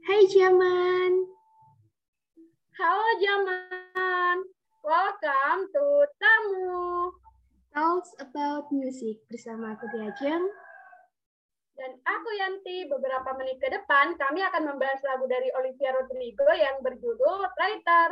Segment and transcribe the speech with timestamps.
[0.00, 1.12] Hai Jaman.
[2.72, 4.36] Halo Jaman.
[4.80, 5.84] Welcome to
[6.16, 7.12] Tamu.
[7.76, 10.48] Talks about music bersama aku Diajeng.
[11.76, 16.80] Dan aku Yanti, beberapa menit ke depan kami akan membahas lagu dari Olivia Rodrigo yang
[16.80, 18.08] berjudul Writer.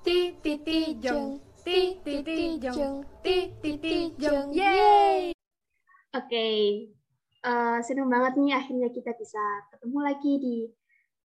[0.00, 5.36] Ti ti ti jong, ti ti ti jong, ti ti ti jong, yay!
[6.16, 6.48] Oke,
[7.46, 9.40] uh, senang banget nih akhirnya kita bisa
[9.70, 10.56] ketemu lagi di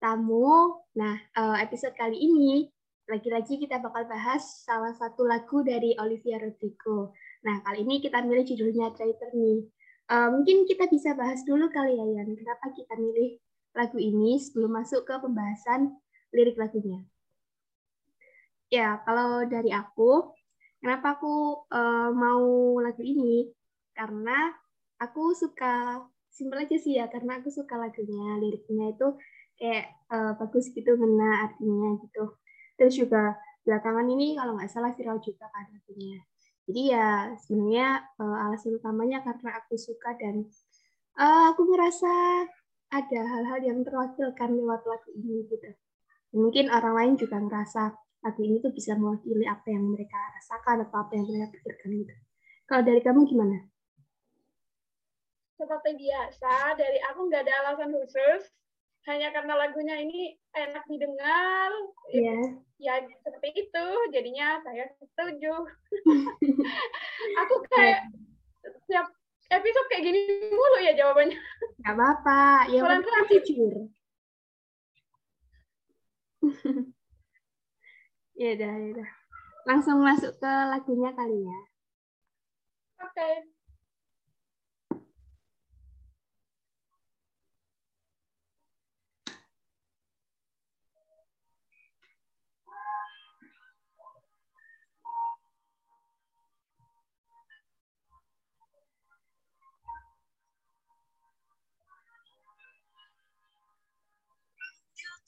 [0.04, 0.84] tamu.
[1.00, 2.68] Nah, uh, episode kali ini
[3.10, 7.16] lagi-lagi kita bakal bahas salah satu lagu dari Olivia Rodrigo.
[7.42, 9.66] Nah, kali ini kita milih judulnya Traitor nih.
[10.10, 12.30] Uh, mungkin kita bisa bahas dulu kali ya, Yan.
[12.38, 13.42] Kenapa kita milih
[13.74, 15.98] lagu ini sebelum masuk ke pembahasan
[16.34, 17.02] lirik lagunya.
[18.70, 20.30] Ya, kalau dari aku,
[20.78, 23.50] kenapa aku uh, mau lagu ini?
[23.98, 24.54] Karena
[25.00, 29.08] aku suka, simpel aja sih ya, karena aku suka lagunya, liriknya itu
[29.60, 32.38] kayak uh, bagus gitu, ngena artinya gitu.
[32.80, 33.36] Terus juga
[33.68, 36.24] belakangan ini kalau nggak salah viral juga kan lagunya.
[36.70, 37.88] Jadi ya sebenarnya
[38.22, 40.46] uh, alasan utamanya karena aku suka dan
[41.18, 42.46] uh, aku ngerasa
[42.90, 45.70] ada hal-hal yang terwakilkan lewat lagu ini gitu.
[46.34, 50.98] Mungkin orang lain juga ngerasa lagu ini tuh bisa mewakili apa yang mereka rasakan atau
[51.02, 52.16] apa yang mereka pikirkan gitu.
[52.70, 53.58] Kalau dari kamu gimana?
[55.60, 58.48] Seperti biasa, dari aku nggak ada alasan khusus
[59.12, 61.72] hanya karena lagunya ini enak didengar.
[62.16, 62.64] Yeah.
[62.80, 62.96] ya
[63.28, 65.68] seperti itu jadinya saya setuju.
[67.44, 68.08] Aku kayak
[68.64, 69.12] setiap
[69.52, 71.36] episode kayak gini mulu ya jawabannya.
[71.84, 73.76] Nggak apa-apa yang penting jujur.
[78.40, 79.10] Ya udah ya udah.
[79.68, 81.60] Langsung masuk ke lagunya kali ya.
[83.04, 83.12] Oke.
[83.12, 83.59] okay.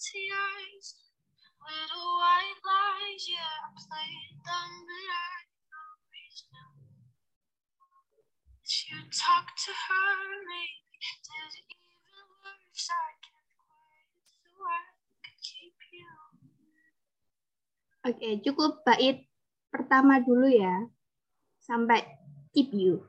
[0.01, 0.97] Tears,
[1.61, 5.37] little white lies, yeah, I played them, but I
[5.69, 6.71] don't reach them.
[8.65, 10.09] Did you talk to her,
[10.49, 10.89] maybe?
[11.21, 12.89] Did it even worse?
[12.89, 14.81] I kept quiet so I
[15.21, 16.13] could keep you.
[18.01, 19.29] Oke, okay, cukup bait
[19.69, 20.89] pertama dulu ya,
[21.61, 22.01] sampai
[22.57, 23.05] keep you.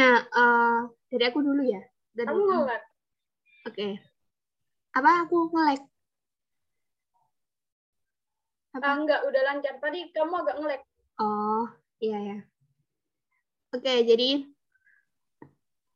[0.00, 1.84] Nah, uh, dari aku dulu ya.
[2.16, 2.82] Dari Kamu nggak?
[3.68, 3.76] Oke.
[3.76, 4.07] Okay
[4.96, 5.82] apa aku ngelek
[8.76, 8.86] apa?
[8.86, 9.74] Ah, enggak udah lancar.
[9.82, 10.82] Tadi kamu agak ngelek
[11.18, 11.66] oh
[11.98, 12.38] iya ya
[13.74, 14.46] oke jadi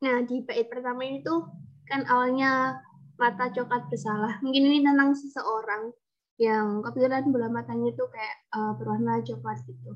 [0.03, 1.47] nah di bait pertama ini tuh
[1.86, 2.82] kan awalnya
[3.22, 4.42] mata coklat bersalah.
[4.42, 5.94] Mungkin ini tentang seseorang
[6.42, 9.94] yang kebetulan bola matanya tuh kayak uh, berwarna coklat gitu.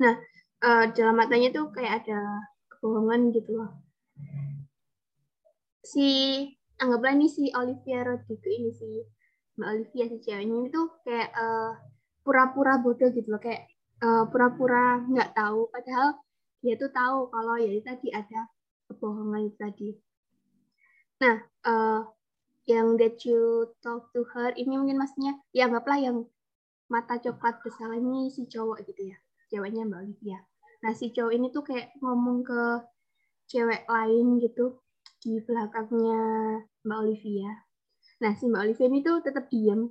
[0.00, 0.16] Nah
[0.64, 3.70] uh, dalam matanya tuh kayak ada kebohongan gitu loh.
[5.84, 6.08] Si
[6.82, 8.88] anggaplah ini si Olivia Rodrigo ini si
[9.54, 11.72] Mbak Olivia si ceweknya itu kayak uh,
[12.26, 13.70] pura-pura bodoh gitu loh kayak
[14.02, 16.18] uh, pura-pura nggak tahu padahal
[16.64, 18.48] dia tuh tahu kalau ya tadi ada
[18.88, 19.88] kebohongan itu tadi.
[21.20, 21.36] Nah,
[21.68, 22.00] uh,
[22.64, 26.24] yang that you talk to her ini mungkin maksudnya ya anggaplah yang
[26.88, 29.16] mata coklat bersalah ini si cowok gitu ya,
[29.52, 30.40] ceweknya Mbak Olivia.
[30.80, 32.60] Nah, si cowok ini tuh kayak ngomong ke
[33.48, 34.80] cewek lain gitu
[35.24, 36.20] di belakangnya
[36.84, 37.64] Mbak Olivia.
[38.20, 39.88] Nah, si Mbak Olivia ini tuh tetap diam.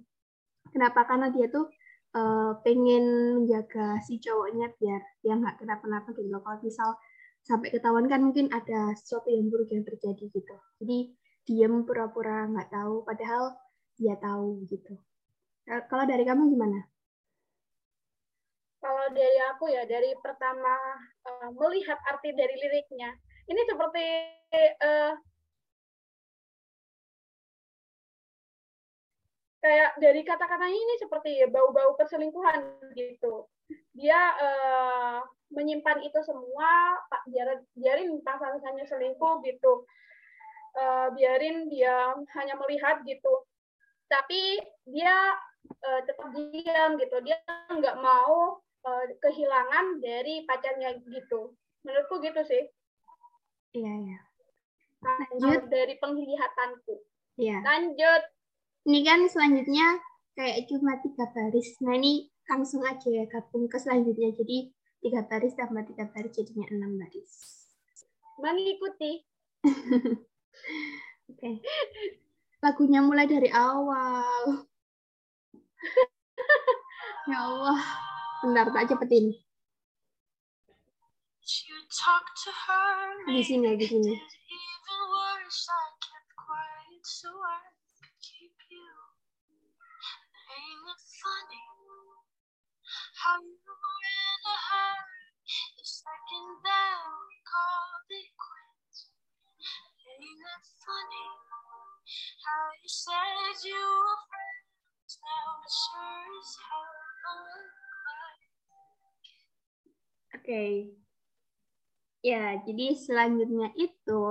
[0.70, 1.10] Kenapa?
[1.10, 1.74] Karena dia tuh
[2.14, 6.90] uh, pengen menjaga si cowoknya biar dia nggak kenapa-napa gitu Kalau misal
[7.44, 10.56] sampai ketahuan kan mungkin ada sesuatu yang buruk yang terjadi gitu.
[10.80, 10.98] Jadi
[11.50, 13.58] diam pura-pura nggak tahu, padahal
[13.98, 14.96] dia tahu gitu.
[15.66, 16.80] Kalau dari kamu gimana?
[18.84, 20.76] Kalau dari aku ya, dari pertama
[21.24, 23.16] uh, melihat arti dari liriknya,
[23.48, 24.06] ini seperti
[24.80, 25.14] uh,
[29.64, 33.48] kayak dari kata-katanya ini seperti bau-bau perselingkuhan gitu.
[33.96, 35.24] Dia uh,
[35.56, 39.88] menyimpan itu semua, pak biar biarin pasangannya selingkuh gitu.
[40.76, 43.48] Uh, biarin dia hanya melihat gitu.
[44.12, 45.16] Tapi dia
[45.88, 47.18] uh, tetap diam gitu.
[47.24, 47.40] Dia
[47.72, 51.56] nggak mau uh, kehilangan dari pacarnya gitu.
[51.88, 52.68] Menurutku gitu sih.
[53.74, 54.20] Iya, iya.
[55.04, 56.94] Lanjut dari penglihatanku.
[57.42, 57.58] Iya.
[57.66, 58.24] Lanjut.
[58.86, 59.98] Ini kan selanjutnya
[60.38, 61.82] kayak cuma tiga baris.
[61.82, 64.30] Nah ini langsung aja ya gabung ke selanjutnya.
[64.38, 64.70] Jadi
[65.02, 67.32] tiga baris tambah tiga baris jadinya enam baris.
[68.38, 69.26] Mengikuti.
[71.34, 71.40] Oke.
[71.40, 71.56] Okay.
[72.64, 74.64] lagunya mulai dari awal.
[77.30, 77.80] ya Allah.
[78.44, 79.36] Bentar, tak cepetin.
[81.44, 83.76] You talk to her, di sini.
[83.76, 85.68] even worse.
[85.68, 87.68] I kept quiet so I
[88.00, 88.92] could keep you.
[90.56, 91.68] Ain't it funny
[93.20, 95.28] how you were in a hurry
[95.76, 99.12] the second that we called it quits?
[100.16, 101.28] Ain't it funny
[102.40, 105.12] how you said you were friends?
[105.20, 107.04] Now it sure is hell.
[110.40, 111.03] Oke.
[112.24, 114.24] Ya, jadi selanjutnya itu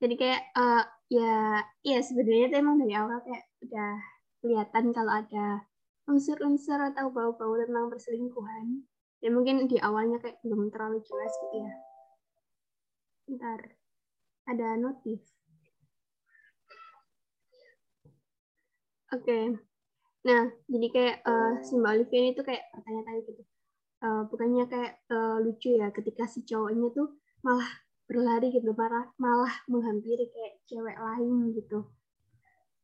[0.00, 0.82] jadi kayak eh,
[1.18, 1.34] ya
[1.84, 3.92] ya sebenarnya itu emang dari awal kayak udah
[4.40, 5.46] kelihatan kalau ada
[6.08, 8.66] unsur-unsur atau bau-bau tentang perselingkuhan.
[9.20, 11.72] Ya mungkin di awalnya kayak belum terlalu jelas gitu ya.
[13.28, 13.60] Bentar.
[14.50, 15.20] Ada notif.
[19.10, 19.38] Oke.
[20.28, 20.42] Nah,
[20.72, 23.42] jadi kayak eh, si Mbak Olivia ini tuh kayak bertanya-tanya gitu.
[24.00, 27.08] Eh, bukannya kayak eh, lucu ya ketika si cowoknya tuh
[27.44, 27.68] malah
[28.08, 31.84] berlari gitu, malah malah menghampiri kayak cewek lain gitu.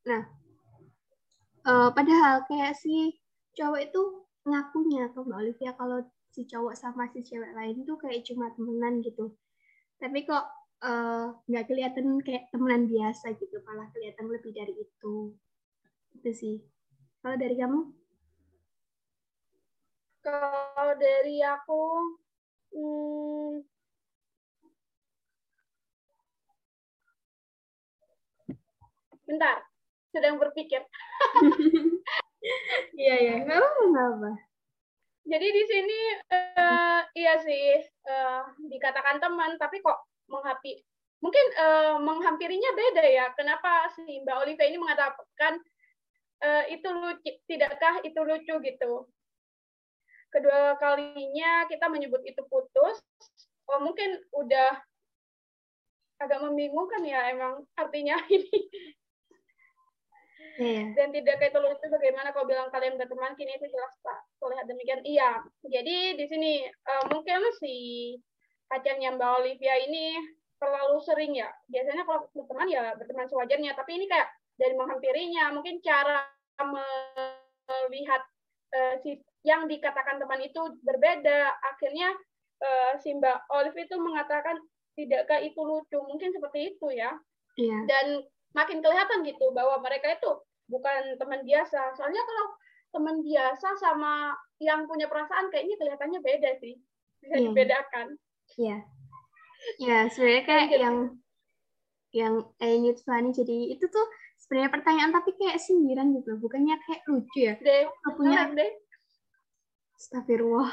[0.05, 0.23] Nah,
[1.65, 3.17] eh, padahal kayak si
[3.57, 4.03] cowok itu
[4.45, 5.99] ngakunya ke Mbak Olivia kalau
[6.29, 9.33] si cowok sama si cewek lain tuh kayak cuma temenan gitu.
[9.97, 10.45] Tapi kok
[11.49, 15.33] nggak kelihatan kayak temenan biasa gitu, malah kelihatan lebih dari itu.
[16.13, 16.57] Itu sih.
[17.25, 17.81] Kalau dari kamu?
[20.27, 21.83] Kalau dari aku,
[22.75, 23.53] hmm,
[29.27, 29.57] bentar,
[30.15, 30.83] sedang berpikir.
[32.95, 33.35] Iya, iya.
[33.43, 34.31] Nggak apa-apa, nggak apa.
[35.27, 35.99] Jadi di sini
[36.31, 39.99] eh, iya sih eh, dikatakan teman, tapi kok
[40.31, 40.79] menghapi
[41.19, 43.27] mungkin eh, menghampirinya beda ya.
[43.35, 45.59] Kenapa si Mbak Olivia ini mengatakan
[46.43, 48.93] eh, itu lucu, tidakkah itu lucu gitu?
[50.37, 53.01] Kedua kalinya kita menyebut itu putus.
[53.73, 54.77] Oh, mungkin udah
[56.21, 58.61] agak membingungkan ya emang artinya ini.
[60.57, 60.97] Iya.
[60.97, 64.65] dan tidak kayak itu lucu bagaimana kalau bilang kalian berteman kini itu jelas tak terlihat
[64.65, 65.45] demikian iya.
[65.61, 67.75] Jadi di sini eh, mungkin si
[68.65, 70.17] pacarnya Mbak Olivia ini
[70.57, 71.53] terlalu sering ya.
[71.69, 73.77] Biasanya kalau berteman ya berteman sewajarnya.
[73.77, 75.53] Tapi ini kayak dari menghampirinya.
[75.53, 76.25] Mungkin cara
[76.65, 78.23] melihat
[78.73, 82.11] eh, si yang dikatakan teman itu berbeda akhirnya
[82.59, 84.59] eh, si Mbak Olivia itu mengatakan
[84.99, 87.15] tidakkah itu lucu mungkin seperti itu ya
[87.57, 87.79] Iya.
[87.89, 88.07] dan
[88.53, 90.29] makin kelihatan gitu bahwa mereka itu
[90.69, 91.97] bukan teman biasa.
[91.97, 92.47] Soalnya kalau
[92.93, 96.77] teman biasa sama yang punya perasaan kayaknya kelihatannya beda sih.
[97.21, 97.45] Bisa Iya.
[97.49, 98.07] dibedakan.
[98.57, 98.79] Iya.
[99.81, 100.97] Ya, sebenarnya kayak yang
[102.13, 104.07] yang I need funny jadi itu tuh
[104.37, 107.55] sebenarnya pertanyaan tapi kayak sindiran gitu, bukannya kayak lucu ya.
[107.61, 108.73] Deh, punya deh.
[109.97, 110.69] Astagfirullah.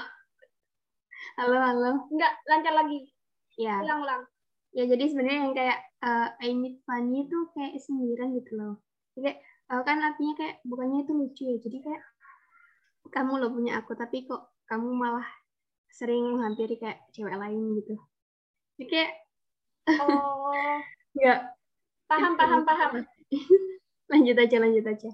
[1.40, 1.92] Halo, halo.
[2.12, 3.08] Enggak, lancar lagi.
[3.56, 3.80] Ya.
[3.80, 4.28] Ulang-ulang.
[4.76, 8.74] Ya, jadi sebenarnya yang kayak eh, I need funny itu kayak sindiran gitu loh.
[9.16, 9.40] Jadi kayak,
[9.72, 11.58] eh, kan artinya kayak bukannya itu lucu ya.
[11.64, 12.04] Jadi kayak
[13.16, 15.28] kamu lo punya aku tapi kok kamu malah
[15.88, 17.96] sering menghampiri kayak cewek lain gitu.
[18.76, 19.12] Jadi kayak
[19.84, 20.52] Oh,
[21.24, 21.44] ya
[22.08, 23.04] paham, paham, paham.
[24.12, 25.12] lanjut aja lanjut aja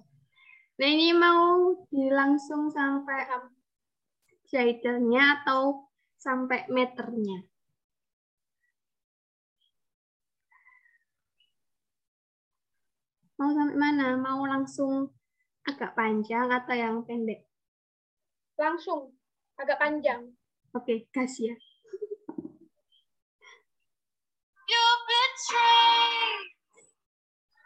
[0.79, 3.27] nah ini mau dilangsung sampai
[4.49, 5.87] Jahiternya atau
[6.17, 7.45] sampai meternya
[13.39, 15.07] mau sampai mana mau langsung
[15.63, 17.47] agak panjang atau yang pendek
[18.59, 19.15] Langsung.
[19.55, 20.35] Agak panjang.
[20.75, 21.55] oke kasih ya
[24.69, 26.45] You betrayed,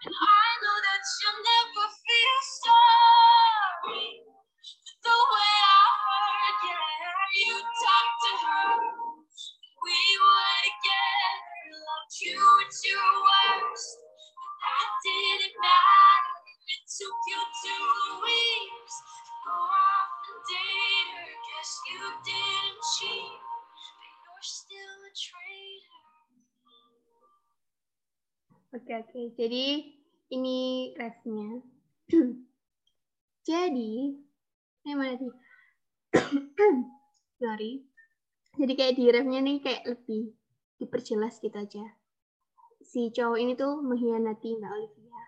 [0.07, 4.07] and I know that you'll never feel sorry.
[5.03, 5.52] The way
[28.77, 29.81] Oke oke, jadi
[30.29, 31.65] ini refnya.
[33.49, 33.93] jadi,
[34.85, 35.33] ini mana sih?
[37.41, 37.81] Sorry.
[38.53, 40.37] Jadi kayak di refnya nih kayak lebih
[40.77, 42.02] diperjelas gitu aja.
[42.83, 45.23] Si cowok ini tuh mengkhianati Mbak Olivia.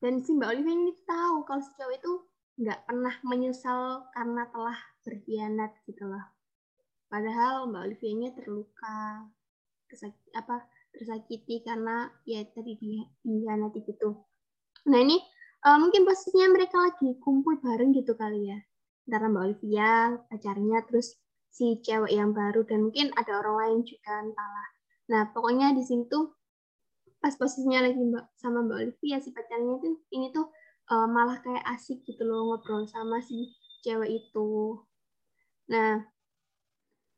[0.00, 2.12] Dan si Mbak Olivia ini tahu kalau si cowok itu
[2.56, 6.24] nggak pernah menyesal karena telah berkhianat gitu loh.
[7.12, 9.28] Padahal Mbak Olivia-nya terluka,
[9.86, 10.64] kesak- apa
[10.96, 14.24] tersakiti karena ya tadi dia nanti gitu.
[14.88, 15.20] Nah ini
[15.68, 18.58] uh, mungkin posisinya mereka lagi kumpul bareng gitu kali ya.
[19.06, 21.14] Antara Mbak Olivia, pacarnya, terus
[21.52, 24.68] si cewek yang baru dan mungkin ada orang lain juga entahlah.
[25.08, 26.35] Nah pokoknya di sini tuh
[27.26, 30.46] pas posisinya lagi mbak sama Mbak Olivia si pacarnya tuh ini tuh
[30.94, 33.50] uh, malah kayak asik gitu loh ngobrol sama si
[33.82, 34.78] cewek itu.
[35.74, 36.06] Nah,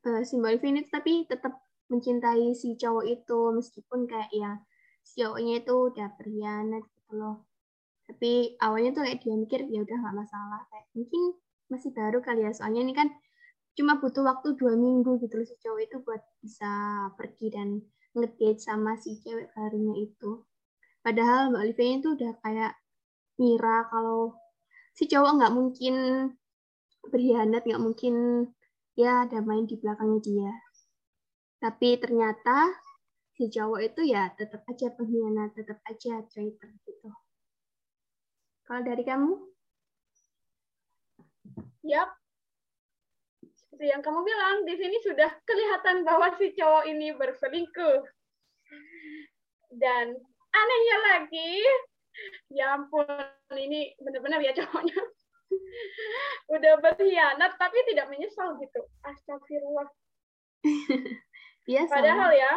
[0.09, 1.61] uh, si Mbak Olivia ini tapi tetap
[1.93, 4.57] mencintai si cowok itu meskipun kayak ya
[5.05, 7.45] si cowoknya itu udah berkhianat gitu loh.
[8.09, 11.37] Tapi awalnya tuh kayak dia mikir ya udah nggak masalah kayak mungkin
[11.69, 13.13] masih baru kali ya soalnya ini kan
[13.77, 16.73] cuma butuh waktu dua minggu gitu loh si cowok itu buat bisa
[17.21, 17.85] pergi dan
[18.17, 20.45] ngedate sama si cewek barunya itu.
[21.05, 22.73] Padahal Mbak Olivia itu udah kayak
[23.39, 24.37] ngira kalau
[24.97, 25.95] si cowok nggak mungkin
[27.09, 28.15] berkhianat, nggak mungkin
[28.99, 30.53] ya ada main di belakangnya dia.
[31.59, 32.71] Tapi ternyata
[33.39, 37.11] si cowok itu ya tetap aja pengkhianat, tetap aja traitor gitu.
[38.67, 39.33] Kalau dari kamu?
[41.89, 42.28] Yap.
[43.79, 48.03] Seperti yang kamu bilang, di sini sudah kelihatan bahwa si cowok ini berselingkuh.
[49.71, 50.19] Dan
[50.51, 51.63] anehnya lagi,
[52.51, 53.07] ya ampun,
[53.55, 54.99] ini benar-benar ya cowoknya.
[56.59, 58.83] Udah berkhianat tapi tidak menyesal gitu.
[59.07, 59.87] Astagfirullah.
[61.71, 62.03] Biasa.
[62.03, 62.55] Padahal ya,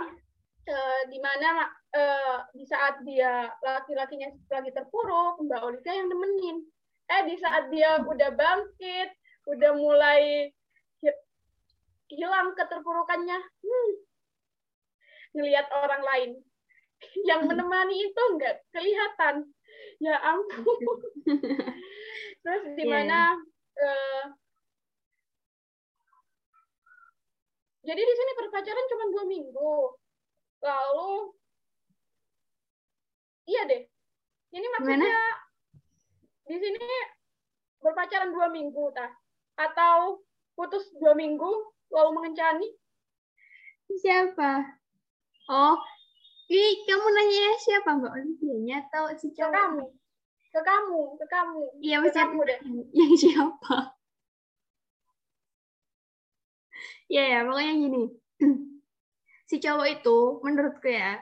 [0.74, 6.66] uh, di mana uh, di saat dia laki-lakinya lagi terpuruk, Mbak Olivia yang nemenin.
[7.14, 9.14] Eh di saat dia udah bangkit,
[9.54, 10.50] udah mulai
[12.12, 13.92] hilang keterpurukannya, hmm,
[15.36, 16.32] ngelihat orang lain
[17.26, 19.48] yang menemani itu nggak kelihatan.
[20.02, 20.78] Ya ampun.
[22.42, 23.38] Terus di iya, mana
[23.78, 23.86] yeah.
[23.86, 24.24] uh,
[27.82, 29.74] jadi di sini berpacaran cuma dua minggu.
[30.62, 31.14] Lalu
[33.50, 33.84] iya deh.
[34.52, 35.40] Ini maksudnya Mana?
[36.50, 36.88] di sini
[37.82, 39.10] berpacaran dua minggu tah
[39.58, 40.22] atau
[40.54, 41.50] putus dua minggu
[41.92, 42.68] lalu mengencani
[44.00, 44.64] siapa?
[45.52, 45.76] Oh
[46.52, 48.84] ini kamu nanya siapa mbak Olivia?
[48.84, 49.86] Atau si cowok kamu.
[50.52, 51.64] Ke kamu ke kamu.
[51.80, 52.60] Iya ke kamu deh.
[53.00, 53.78] yang siapa?
[57.12, 58.04] Ya ya pokoknya gini.
[59.52, 60.18] Si cowok itu
[60.48, 61.20] menurutku ya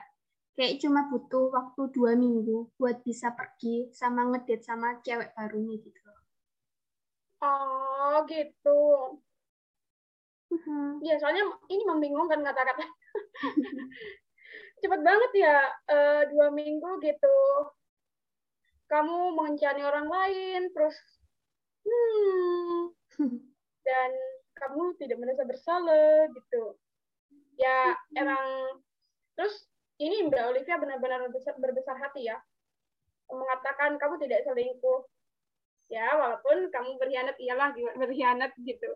[0.54, 6.00] kayak cuma butuh waktu dua minggu buat bisa pergi sama ngedate sama cewek barunya gitu.
[7.42, 8.78] Oh gitu.
[10.50, 10.98] Uh-huh.
[11.06, 12.82] Ya soalnya ini membingungkan kata-kata.
[14.80, 17.38] Cepet banget ya uh, dua minggu gitu.
[18.90, 20.98] Kamu mengencani orang lain, terus
[21.86, 22.90] hmm,
[23.86, 24.10] dan
[24.58, 26.74] kamu tidak merasa bersalah gitu.
[27.54, 28.82] Ya emang
[29.38, 32.40] terus ini Mbak Olivia benar-benar berbesar hati ya
[33.30, 35.06] mengatakan kamu tidak selingkuh
[35.90, 38.90] ya walaupun kamu berkhianat iyalah berkhianat gitu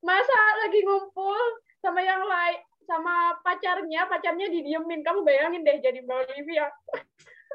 [0.00, 1.40] masa lagi ngumpul
[1.80, 5.04] sama yang lain sama pacarnya pacarnya didiemin.
[5.06, 6.66] Kamu bayangin deh jadi Mbak Olivia.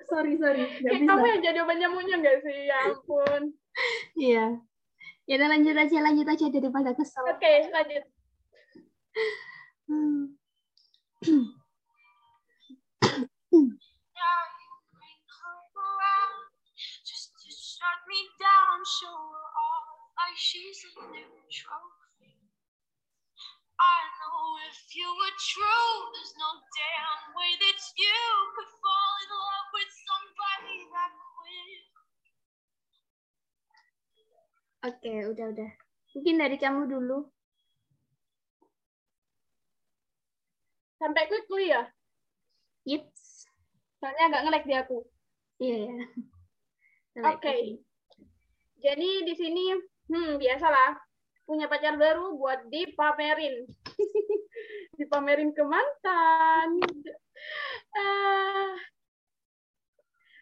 [0.08, 0.66] Sorry sorry.
[1.10, 2.58] Kamu yang jadi obat nyamuknya nggak sih?
[2.70, 3.42] Ya ampun.
[4.16, 4.46] Iya.
[5.26, 8.06] Ya udah lanjut aja lanjut aja daripada kesel oke okay, lanjut.
[9.90, 10.38] Hmm.
[18.16, 19.84] me down, show her all
[20.16, 20.92] like she's a
[21.52, 22.15] trophy.
[23.76, 24.40] I know
[24.72, 28.22] if you were true, there's no damn way that you
[28.56, 31.88] could fall in love with somebody that quick.
[34.86, 35.72] Oke, okay, udah udah.
[36.16, 37.28] Mungkin dari kamu dulu.
[40.96, 41.84] Sampai quickly ya?
[42.88, 43.52] Yips.
[44.00, 45.00] Soalnya agak ngelek di aku.
[45.60, 47.44] Iya, yeah, Oke.
[47.44, 47.62] Okay.
[48.80, 49.66] Jadi di sini,
[50.12, 51.05] hmm, biasalah
[51.46, 53.70] punya pacar baru buat dipamerin.
[55.00, 56.70] dipamerin ke mantan.
[57.96, 58.74] Uh,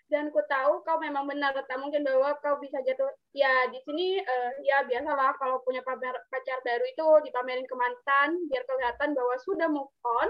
[0.08, 3.12] dan ku tahu kau memang benar, tak mungkin bahwa kau bisa jatuh.
[3.36, 8.64] Ya di sini uh, ya biasalah kalau punya pacar baru itu dipamerin ke mantan biar
[8.64, 10.30] kelihatan bahwa sudah move on.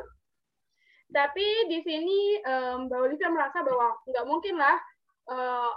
[1.13, 2.41] Tapi di sini
[2.89, 4.81] Mbak Olivia merasa bahwa nggak mungkin lah
[5.29, 5.71] uh,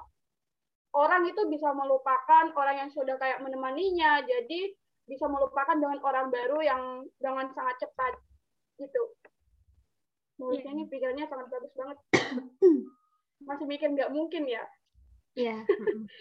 [0.96, 4.72] orang itu bisa melupakan orang yang sudah kayak menemaninya jadi
[5.06, 6.82] bisa melupakan dengan orang baru yang
[7.22, 8.18] dengan sangat cepat
[8.76, 9.02] gitu.
[10.36, 10.68] Yeah.
[10.68, 11.98] ini pikirannya sangat bagus banget.
[13.48, 14.62] Masih mikir nggak mungkin ya?
[15.36, 15.64] Iya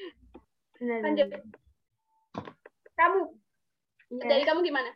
[0.86, 1.02] yeah.
[1.04, 1.28] lanjut.
[2.96, 3.22] kamu?
[4.16, 4.28] Yeah.
[4.30, 4.92] dari kamu gimana?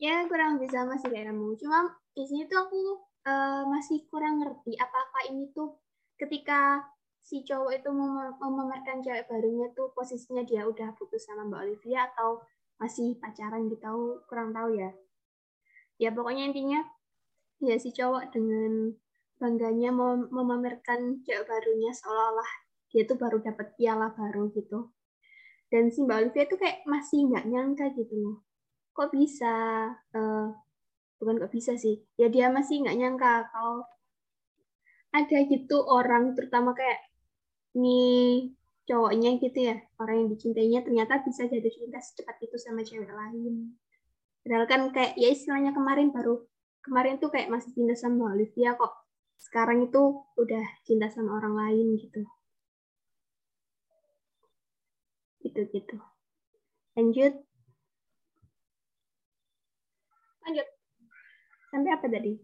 [0.00, 1.60] Ya kurang bisa masih kayak kamu.
[1.60, 2.80] Cuma di sini tuh aku
[3.28, 5.76] uh, masih kurang ngerti apakah ini tuh
[6.16, 6.80] ketika
[7.20, 12.08] si cowok itu mem memamerkan cewek barunya tuh posisinya dia udah putus sama Mbak Olivia
[12.12, 12.40] atau
[12.80, 14.90] masih pacaran gitu kurang tahu ya.
[16.00, 16.80] Ya pokoknya intinya
[17.60, 18.96] ya si cowok dengan
[19.36, 22.50] bangganya mem memamerkan cewek barunya seolah-olah
[22.90, 24.90] dia tuh baru dapat piala baru gitu.
[25.70, 28.36] Dan si Mbak Olivia tuh kayak masih nggak nyangka gitu loh.
[28.96, 29.54] Kok bisa
[30.16, 30.48] uh,
[31.20, 33.84] bukan kok bisa sih ya dia masih nggak nyangka kalau
[35.12, 37.04] ada gitu orang terutama kayak
[37.76, 38.56] nih
[38.90, 39.76] cowoknya gitu ya.
[40.02, 43.78] Orang yang dicintainya ternyata bisa jadi cinta secepat itu sama cewek lain.
[44.42, 46.42] Padahal kan kayak ya istilahnya kemarin baru
[46.82, 48.90] kemarin tuh kayak masih cinta sama Olivia kok.
[49.38, 52.26] Sekarang itu udah cinta sama orang lain gitu.
[55.46, 55.96] Gitu gitu.
[56.98, 57.34] Lanjut.
[60.42, 60.68] Lanjut.
[61.70, 62.34] Sampai apa tadi?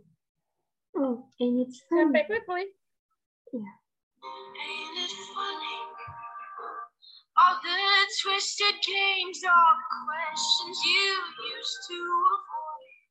[0.95, 2.71] Oh and it's sampai quickly.
[3.51, 3.73] Iya.
[4.97, 5.66] It funny?
[7.37, 7.77] All the
[8.17, 11.13] twisted games, all the questions you
[11.53, 13.05] used to avoid.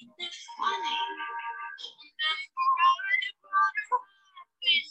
[0.00, 0.96] Ain't it funny?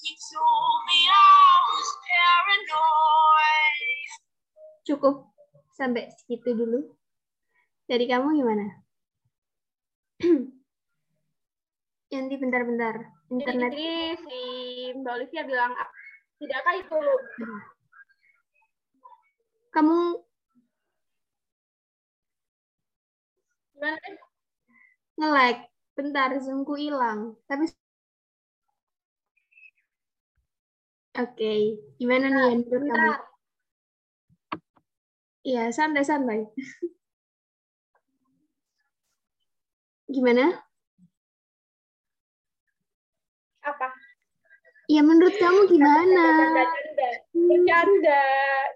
[0.05, 4.09] You told me I was paranoid.
[4.85, 5.15] Cukup
[5.73, 6.93] sampai segitu dulu.
[7.89, 8.85] Dari kamu gimana?
[12.13, 13.01] Yanti bentar-bentar.
[13.33, 13.73] Internet.
[13.73, 14.39] Jadi si
[14.93, 15.73] Mbak Olivia bilang,
[16.37, 17.01] tidakkah itu
[19.75, 20.23] Kamu
[23.75, 23.99] gimana?
[25.19, 25.57] nge-lag.
[25.95, 27.35] Bentar, zoomku hilang.
[27.47, 27.67] Tapi
[31.15, 33.15] Oke, gimana nih yang menurut kamu?
[35.47, 36.39] Iya, santai-santai.
[40.11, 40.43] Gimana?
[43.63, 44.04] Apa?
[44.85, 46.25] Ya menurut kamu gimana?
[46.53, 48.25] Bercanda, bercanda,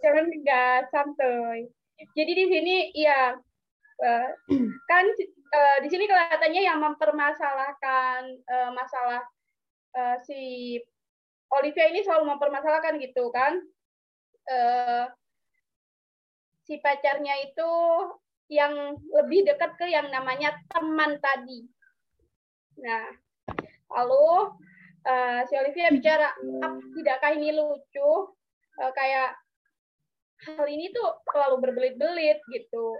[0.02, 1.70] jangan enggak santuy.
[2.18, 3.38] Jadi di sini ya
[4.90, 5.06] kan
[5.54, 9.22] eh, di sini kelihatannya yang mempermasalahkan eh, masalah
[10.24, 10.78] si
[11.50, 13.58] Olivia ini selalu mempermasalahkan gitu kan.
[16.66, 17.72] Si pacarnya itu
[18.50, 21.66] yang lebih dekat ke yang namanya teman tadi.
[22.82, 23.14] Nah,
[23.94, 24.54] lalu
[25.06, 26.34] uh, si Olivia bicara,
[26.64, 28.12] "Ap- tidakkah ini lucu?
[28.80, 29.36] Uh, kayak
[30.48, 32.96] hal ini tuh terlalu berbelit-belit gitu.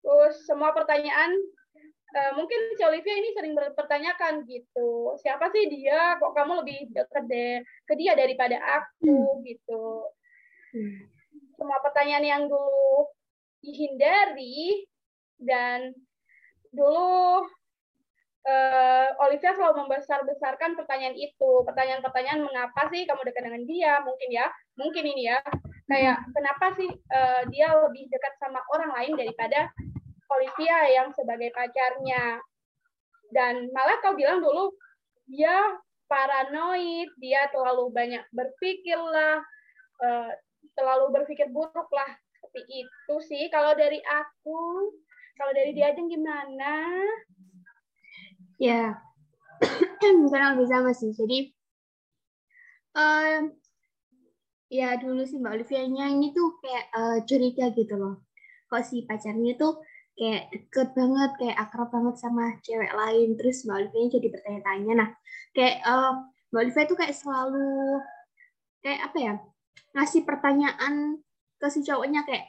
[0.00, 1.30] Terus semua pertanyaan,
[2.16, 6.16] uh, mungkin si Olivia ini sering berpertanyakan gitu, siapa sih dia?
[6.16, 10.08] Kok kamu lebih dekat deh ke dia daripada aku gitu.
[11.60, 13.12] Semua pertanyaan yang dulu
[13.62, 14.88] dihindari
[15.38, 15.94] dan
[16.72, 17.44] dulu
[18.42, 21.62] eh, Olivia selalu membesar-besarkan pertanyaan itu.
[21.66, 23.92] Pertanyaan-pertanyaan mengapa sih kamu dekat dengan dia?
[24.02, 25.38] Mungkin ya, mungkin ini ya.
[25.86, 29.70] Kayak kenapa sih eh, dia lebih dekat sama orang lain daripada
[30.30, 32.42] Olivia yang sebagai pacarnya?
[33.32, 34.74] Dan malah kau bilang dulu
[35.30, 35.78] dia
[36.10, 39.40] paranoid, dia terlalu banyak berpikir lah,
[40.02, 40.30] eh,
[40.74, 42.10] terlalu berpikir buruk lah.
[42.42, 43.46] Seperti itu sih.
[43.48, 44.92] Kalau dari aku,
[45.38, 47.00] kalau dari dia Ajeng gimana?
[48.62, 48.94] Ya,
[50.30, 51.10] kurang lebih sama sih.
[51.10, 51.50] Jadi,
[52.94, 53.50] em,
[54.70, 58.22] ya dulu sih Mbak Olivia-nya ini tuh kayak eh, curiga gitu loh.
[58.70, 59.82] Kok si pacarnya tuh
[60.14, 63.34] kayak deket banget, kayak akrab banget sama cewek lain.
[63.34, 64.92] Terus Mbak Olivia jadi bertanya-tanya.
[64.94, 65.08] Nah,
[65.58, 66.12] kayak eh,
[66.54, 67.98] Mbak Olivia tuh kayak selalu
[68.82, 69.34] kayak apa ya
[69.98, 71.18] ngasih pertanyaan
[71.58, 72.46] ke si cowoknya kayak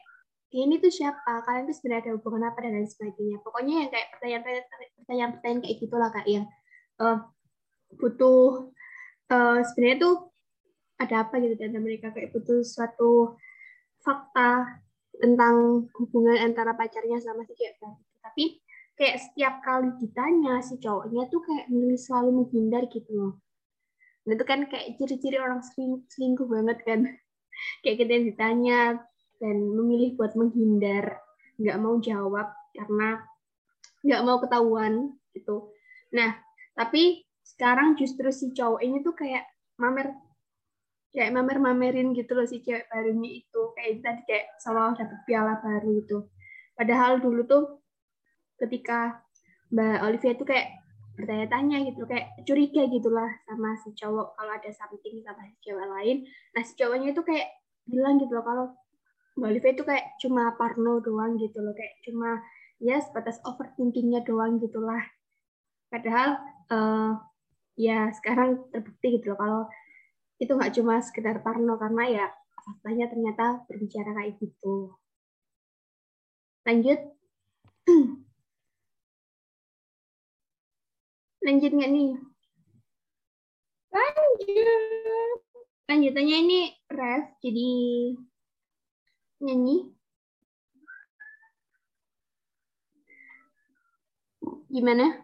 [0.53, 1.41] ini tuh siapa?
[1.43, 3.37] Kalian tuh sebenarnya ada hubungan apa dan lain sebagainya?
[3.41, 6.45] Pokoknya yang kayak pertanyaan-pertanyaan pertanyaan-pertanyaan kayak gitulah kak yang
[7.01, 7.17] eh,
[7.97, 8.69] butuh
[9.33, 10.15] eh, sebenarnya tuh
[11.01, 12.13] ada apa gitu dan mereka?
[12.13, 13.37] Kayak butuh suatu
[14.05, 14.81] fakta
[15.17, 17.77] tentang hubungan antara pacarnya sama si cewek
[18.23, 18.63] tapi
[18.97, 23.33] kayak setiap kali ditanya si cowoknya tuh kayak milih selalu menghindar gitu loh.
[24.23, 26.99] Nah, itu kan kayak ciri-ciri orang seling- selingkuh banget kan.
[27.83, 28.79] kayak kita yang ditanya
[29.43, 31.19] dan memilih buat menghindar,
[31.59, 33.19] nggak mau jawab karena
[34.07, 35.67] nggak mau ketahuan gitu.
[36.15, 36.39] Nah,
[36.79, 39.43] tapi sekarang justru si cowok ini tuh kayak
[39.75, 40.15] mamer
[41.11, 45.99] kayak mamer-mamerin gitu loh si cewek barunya itu kayak tadi kayak seolah dapet piala baru
[45.99, 46.31] gitu.
[46.73, 47.83] Padahal dulu tuh
[48.63, 49.21] ketika
[49.75, 50.67] Mbak Olivia itu kayak
[51.13, 56.17] bertanya-tanya gitu kayak curiga gitulah sama si cowok kalau ada something sama si cewek lain
[56.57, 57.53] nah si cowoknya itu kayak
[57.85, 58.65] bilang gitu loh kalau
[59.33, 62.41] Mbak Olivia itu kayak cuma parno doang gitu loh kayak cuma
[62.77, 65.01] ya sebatas overthinkingnya doang gitulah
[65.93, 66.41] Padahal
[66.73, 67.21] uh,
[67.77, 69.69] ya sekarang terbukti gitu loh kalau
[70.41, 72.25] itu nggak cuma sekedar parno karena ya
[72.65, 74.97] faktanya ternyata berbicara kayak gitu.
[76.65, 76.97] Lanjut.
[81.45, 82.17] Lanjut nggak nih?
[83.93, 85.37] Lanjut.
[85.93, 87.69] Lanjutannya ini ref, jadi
[89.43, 89.91] nyanyi.
[94.71, 95.21] Gimana?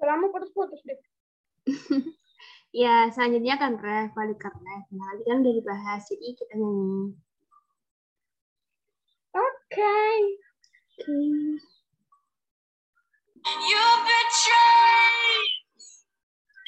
[0.00, 1.00] Suaramu putus-putus deh.
[2.82, 4.84] ya, selanjutnya kan ref, balik ke ref.
[4.96, 7.12] Nah, tadi kan udah dibahas, jadi kita nyanyi.
[9.36, 9.44] Oke.
[9.68, 10.16] Okay.
[10.96, 11.60] Okay.
[13.44, 15.59] You betrayed.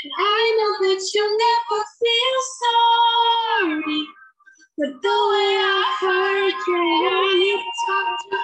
[0.05, 4.03] I know that you'll never feel sorry.
[4.79, 6.81] But the way I hurt you,
[7.21, 8.38] when you talk to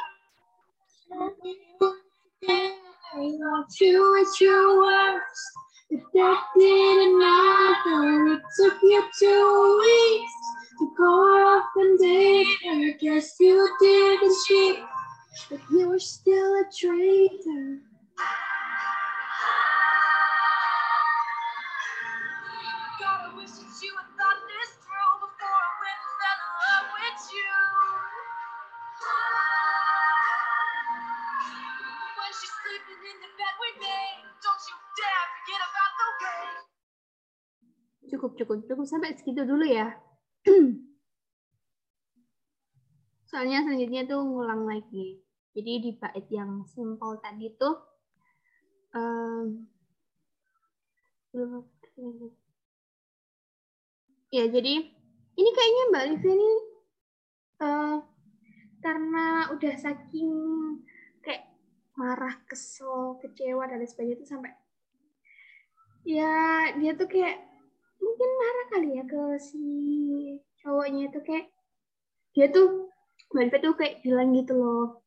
[3.14, 5.50] I want you at your worst.
[5.90, 10.32] If that didn't matter, it took you two weeks
[10.78, 12.92] to go off and date her.
[13.00, 14.78] Guess you didn't cheat,
[15.50, 17.78] but you were still a traitor.
[38.18, 39.94] Cukup, cukup, cukup sampai segitu dulu ya.
[43.30, 45.22] Soalnya selanjutnya tuh ngulang lagi.
[45.54, 47.78] Jadi di bait yang simple tadi tuh
[48.90, 49.70] um,
[54.34, 54.74] ya jadi
[55.38, 56.52] ini kayaknya Mbak Livia ini
[57.62, 57.96] uh,
[58.82, 60.30] karena udah saking
[61.22, 61.46] kayak
[61.94, 64.54] marah, kesel, kecewa dan sebagainya itu sampai
[66.06, 67.47] ya dia tuh kayak
[67.98, 69.64] mungkin marah kali ya ke si
[70.62, 71.46] cowoknya itu kayak
[72.34, 72.88] dia tuh
[73.28, 75.04] Mbak tuh kayak bilang gitu loh.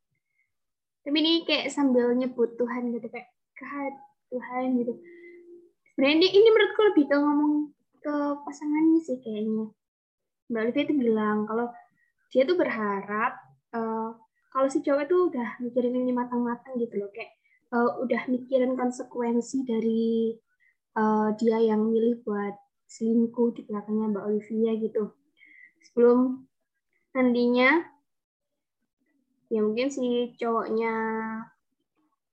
[1.02, 3.96] Tapi ini kayak sambil nyebut Tuhan gitu kayak God
[4.30, 4.94] Tuhan gitu.
[5.98, 7.54] Sebenarnya ini menurutku lebih ke ngomong
[8.02, 9.74] ke pasangannya sih kayaknya.
[10.54, 11.68] Mbak Olivia itu bilang kalau
[12.30, 13.34] dia tuh berharap
[13.74, 14.14] uh,
[14.52, 17.32] kalau si cowok itu udah mikirin ini matang-matang gitu loh kayak
[17.72, 20.36] uh, udah mikirin konsekuensi dari
[21.00, 22.56] uh, dia yang milih buat
[22.92, 25.16] selingkuh di belakangnya Mbak Olivia gitu.
[25.88, 26.44] Sebelum
[27.16, 27.88] nantinya
[29.48, 30.94] ya mungkin si cowoknya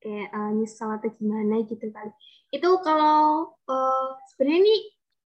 [0.03, 2.11] kayak uh, nyesal atau gimana gitu kali.
[2.51, 4.77] Itu kalau uh, sebenarnya ini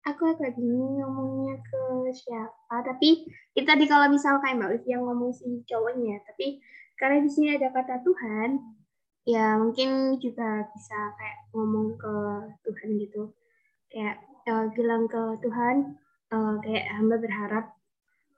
[0.07, 5.35] aku agak bingung ngomongnya ke siapa tapi itu tadi kalau misal kayak mbak Olivia ngomong
[5.35, 6.63] si cowoknya tapi
[6.95, 8.63] karena di sini ada kata Tuhan
[9.27, 12.15] ya mungkin juga bisa kayak ngomong ke
[12.63, 13.35] Tuhan gitu.
[13.91, 15.99] Kayak uh, bilang ke Tuhan
[16.31, 17.65] uh, kayak hamba berharap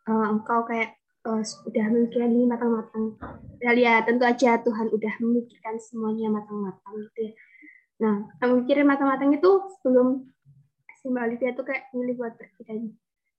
[0.10, 0.98] uh, engkau kayak
[1.30, 3.15] uh, udah memikirkan ini matang-matang.
[3.62, 7.34] Ya, ya tentu aja Tuhan udah memikirkan semuanya matang-matang gitu ya.
[8.00, 10.24] Nah, mikirin matang-matang itu sebelum
[11.00, 12.80] si Mbak Olivia tuh kayak milih buat pergi dan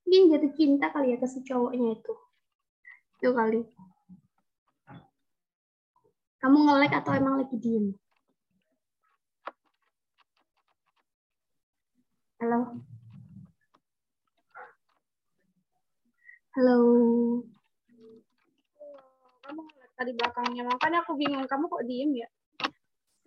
[0.04, 2.12] mungkin jatuh cinta kali ya ke si cowoknya itu.
[3.20, 3.60] Itu kali.
[6.40, 7.99] Kamu nge-like atau emang lagi diem?
[12.40, 12.72] Halo?
[16.56, 16.78] Halo?
[19.44, 21.44] Kamu ngeliat tadi belakangnya, makanya aku bingung.
[21.44, 22.28] Kamu kok diem ya?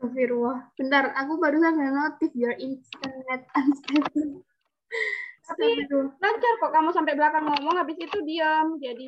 [0.01, 0.73] Astagfirullah.
[0.75, 4.41] Bentar, aku barusan nggak notif your internet unstable.
[5.47, 5.67] Tapi
[6.17, 8.79] lancar kok kamu sampai belakang ngomong, habis itu diam.
[8.79, 9.07] Jadi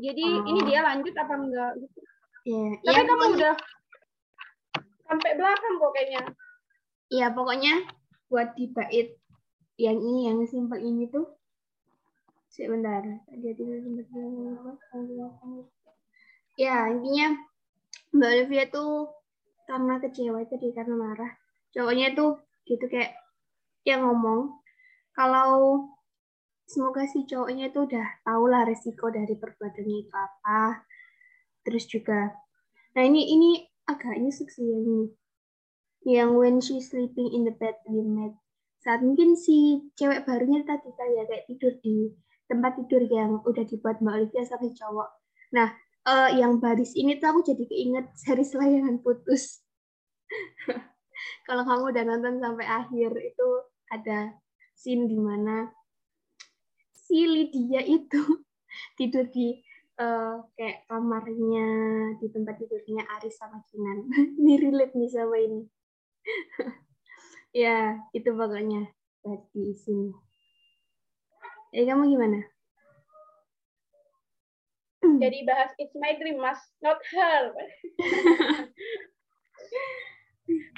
[0.00, 0.48] jadi Oh.
[0.48, 1.98] ini dia lanjut apa enggak gitu.
[2.48, 3.54] Ya, Tapi ya, kamu pokoknya, udah
[5.04, 6.22] sampai belakang kok kayaknya.
[7.10, 7.74] ya pokoknya
[8.30, 9.19] buat di bait
[9.80, 11.24] yang ini yang simple ini tuh.
[12.52, 13.00] Sebentar
[13.32, 13.80] dia tidak
[16.60, 17.26] ya intinya
[18.12, 19.08] Mbak Olivia tuh
[19.64, 21.32] karena kecewa itu karena marah.
[21.72, 23.16] Cowoknya tuh gitu kayak
[23.86, 24.60] dia ngomong
[25.16, 25.88] kalau
[26.68, 30.84] semoga si cowoknya itu udah tahu lah resiko dari perbuatannya itu apa.
[31.64, 32.36] Terus juga
[32.92, 33.50] nah ini ini
[33.88, 35.06] agak nyesek sih yang ini.
[36.00, 38.34] Yang when she sleeping in the bed we met
[38.80, 42.08] saat mungkin si cewek barunya tadi kali ya kayak tidur di
[42.48, 45.08] tempat tidur yang udah dibuat Mbak Olivia sama cowok
[45.52, 45.68] nah
[46.08, 49.60] eh, yang baris ini tuh aku jadi keinget series layangan putus
[51.46, 53.48] kalau kamu udah nonton sampai akhir itu
[53.92, 54.32] ada
[54.72, 55.68] scene di mana
[56.94, 58.22] si Lydia itu
[58.98, 59.60] tidur di
[60.00, 61.68] eh, kayak kamarnya
[62.16, 64.08] di tempat tidurnya Aris sama Kinan.
[64.40, 65.60] Ini relate nih sama ini.
[67.50, 68.90] Ya, itu pokoknya
[69.22, 70.14] tadi isinya.
[71.70, 72.40] Eh, kamu gimana?
[75.22, 76.58] Jadi bahas It's My Dream, Mas.
[76.82, 77.54] Not her.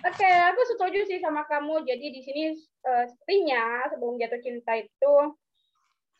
[0.03, 1.89] Oke, aku setuju sih sama kamu.
[1.89, 2.53] Jadi di sini
[2.85, 5.15] uh, sepertinya sebelum jatuh cinta itu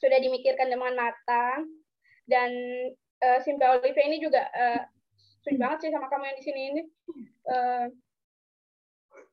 [0.01, 1.69] sudah dimikirkan dengan matang
[2.27, 2.51] dan
[3.23, 4.83] uh, Simba Olivia ini juga uh,
[5.43, 6.83] setuju banget sih sama kamu yang di sini ini
[7.47, 7.87] uh,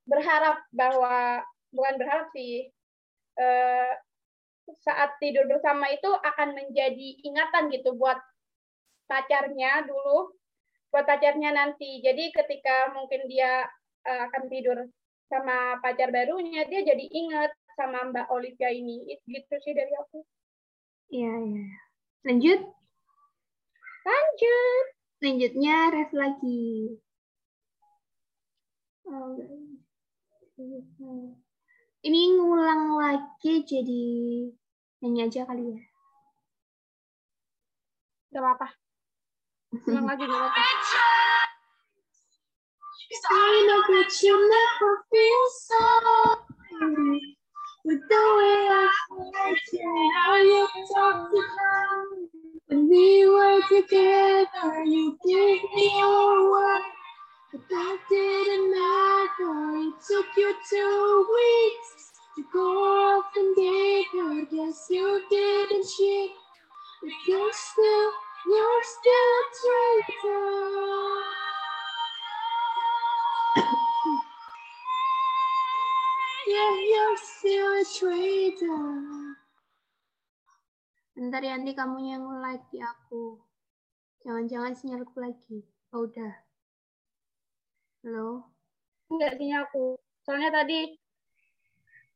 [0.09, 2.73] berharap bahwa bukan berharap sih
[3.37, 3.93] uh,
[4.81, 8.17] saat tidur bersama itu akan menjadi ingatan gitu buat
[9.09, 10.33] pacarnya dulu
[10.89, 12.01] buat pacarnya nanti.
[12.01, 13.65] Jadi ketika mungkin dia
[14.05, 14.77] uh, akan tidur
[15.29, 19.05] sama pacar barunya dia jadi ingat sama Mbak Olivia ini.
[19.25, 20.25] Gitu sih dari aku.
[21.13, 21.65] Iya iya.
[22.25, 22.61] Lanjut?
[24.05, 24.85] Lanjut.
[25.19, 26.97] Lanjutnya ref lagi.
[29.09, 29.33] Oh,
[32.03, 34.03] ini ngulang lagi jadi
[34.99, 35.79] nyanyi aja kali ya
[38.29, 38.67] Gak apa-apa.
[39.89, 40.61] Ngulang lagi gak apa-apa.
[43.09, 47.21] I know that you never feel sorry
[47.85, 48.85] with the way I
[49.17, 52.05] like it, how you talk to her.
[52.67, 56.85] When we were together, you gave me your word,
[57.51, 59.77] but that didn't matter.
[59.89, 64.45] It took you two weeks to go off and date her.
[64.45, 66.31] Guess you didn't cheat,
[67.01, 68.11] but you're still,
[68.45, 70.45] you're still a traitor.
[76.53, 78.85] yeah, you're still a traitor.
[81.17, 83.41] Bentar ya, nanti kamu yang like di aku.
[84.23, 85.65] Jangan-jangan sinyalku lagi.
[85.91, 86.48] Oh, udah.
[87.99, 88.47] Halo?
[89.11, 89.99] Enggak sinyalku.
[90.23, 90.87] Soalnya tadi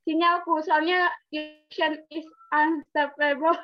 [0.08, 2.24] sinyalku, soalnya connection is
[2.56, 3.60] unstable.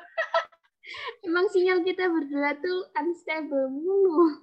[1.24, 4.36] Emang sinyal kita berdua tuh unstable mulu.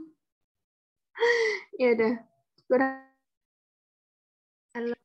[1.81, 2.17] ya udah.
[2.65, 3.05] Kurang
[4.73, 4.97] Halo.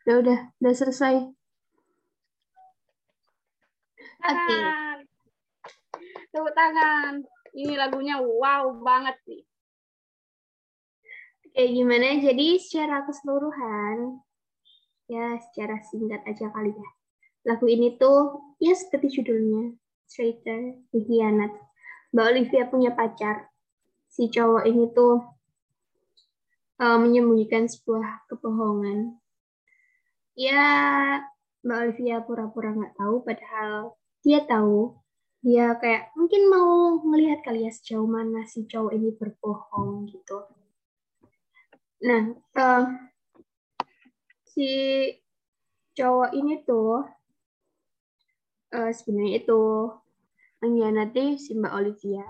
[0.02, 1.14] Udah, udah, udah selesai.
[4.22, 4.38] Oke.
[4.38, 4.98] Tangan.
[6.30, 7.12] Tepuk tangan.
[7.52, 9.42] Ini lagunya wow banget sih.
[11.52, 12.16] Oke, gimana?
[12.22, 14.24] Jadi secara keseluruhan,
[15.10, 16.90] ya secara singkat aja kali ya.
[17.44, 19.76] Lagu ini tuh, ya seperti judulnya,
[20.08, 21.52] Traitor, Pengkhianat.
[22.12, 23.48] Mbak Olivia punya pacar.
[24.12, 25.24] Si cowok ini tuh
[26.76, 29.16] uh, menyembunyikan sebuah kebohongan.
[30.36, 30.64] Ya,
[31.64, 35.00] Mbak Olivia pura-pura nggak tahu, padahal dia tahu.
[35.42, 40.46] Dia kayak mungkin mau melihat kali ya sejauh mana si cowok ini berbohong gitu.
[42.06, 42.84] Nah, uh,
[44.46, 44.68] si
[45.98, 47.08] cowok ini tuh
[48.70, 49.60] uh, sebenarnya itu
[50.62, 52.26] mengkhianati si Mbak Olivia.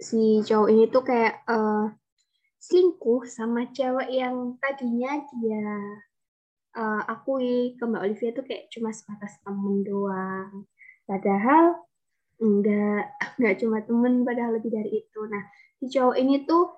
[0.00, 1.92] Si cowok ini tuh kayak uh,
[2.58, 5.68] selingkuh sama cewek yang tadinya dia
[6.80, 10.64] uh, akui ke Mbak Olivia tuh kayak cuma sebatas temen doang.
[11.04, 11.84] Padahal
[12.40, 15.20] enggak, enggak cuma temen, padahal lebih dari itu.
[15.28, 15.44] Nah,
[15.78, 16.72] si cowok ini tuh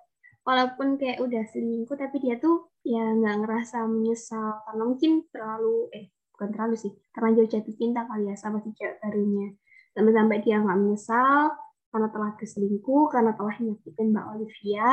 [0.44, 6.12] walaupun kayak udah selingkuh tapi dia tuh ya nggak ngerasa menyesal karena mungkin terlalu eh
[6.34, 9.54] bukan terlalu sih terlanjur jatuh cinta kali ya sama si cewek barunya.
[9.94, 11.54] Sampai-sampai dia nggak menyesal
[11.94, 14.90] karena telah berselingkuh karena telah nyakitin Mbak Olivia.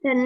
[0.00, 0.18] Dan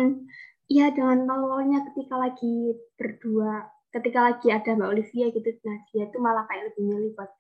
[0.71, 6.21] ya dengan tololnya ketika lagi berdua ketika lagi ada Mbak Olivia gitu nah dia tuh
[6.21, 7.31] malah kayak lebih milih buat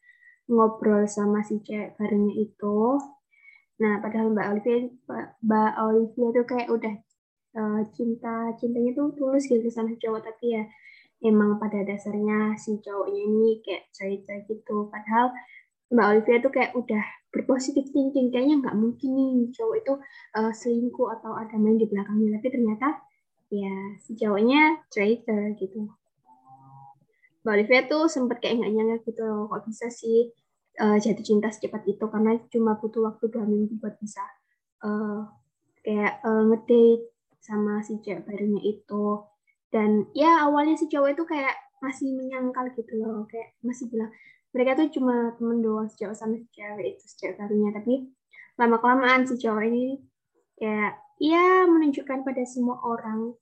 [0.49, 2.99] ngobrol sama si cewek barunya itu.
[3.79, 4.79] Nah, padahal Mbak Olivia,
[5.45, 6.95] Mbak Olivia tuh kayak udah
[7.59, 10.63] uh, cinta cintanya tuh tulus gitu sama cowok tapi ya
[11.25, 14.87] emang pada dasarnya si cowoknya ini kayak cerita gitu.
[14.91, 15.35] Padahal
[15.89, 19.95] Mbak Olivia tuh kayak udah berpositif thinking kayaknya nggak mungkin nih cowok itu
[20.37, 22.89] uh, selingkuh atau ada main di belakangnya tapi ternyata
[23.49, 25.89] ya si cowoknya traitor gitu.
[27.45, 30.33] Mbak Olivia tuh sempet kayak nggak nyangka gitu kok bisa sih
[30.81, 34.21] uh, jatuh cinta secepat itu karena cuma butuh waktu dua minggu buat bisa
[34.85, 35.25] uh,
[35.83, 37.09] kayak uh, ngedate
[37.41, 39.25] sama si cewek barunya itu
[39.69, 41.55] dan ya awalnya si cowok itu kayak
[41.85, 43.29] masih menyangkal gitu loh.
[43.29, 44.11] Kayak masih bilang
[44.53, 48.09] mereka tuh cuma temen doang si cowok sama si cewek itu cewek barunya tapi
[48.59, 50.01] lama kelamaan si cowok ini
[50.59, 53.37] kayak ya menunjukkan pada semua orang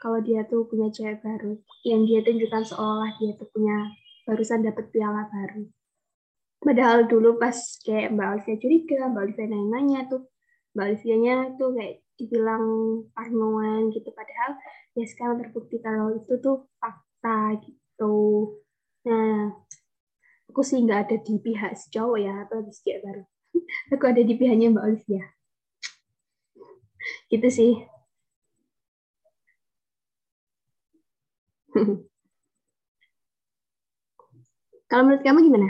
[0.00, 1.60] kalau dia tuh punya cewek baru.
[1.84, 3.92] Yang dia tunjukkan seolah dia tuh punya
[4.26, 5.64] barusan dapat piala baru.
[6.56, 10.22] Padahal dulu pas kayak Mbak Olivia curiga Mbak Olivia nanya-nanya tuh
[10.74, 12.64] Mbak Olivia-nya tuh kayak dibilang
[13.12, 14.10] parnoan gitu.
[14.12, 14.58] Padahal
[14.96, 18.16] ya sekarang terbukti kalau itu tuh fakta gitu.
[19.06, 19.52] Nah
[20.50, 23.22] aku sih nggak ada di pihak si cowok ya atau di si baru.
[23.94, 25.24] Aku ada di pihaknya Mbak Olivia.
[27.32, 27.72] Gitu sih.
[34.86, 35.68] Kalau menurut kamu gimana?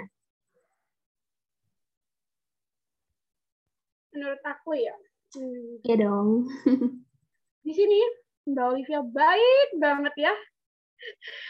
[4.12, 4.96] Menurut aku ya,
[5.35, 6.47] hmm, dong.
[7.67, 7.99] di sini
[8.47, 10.35] Mbak Olivia baik banget ya,